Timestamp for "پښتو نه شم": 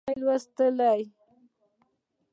0.03-0.19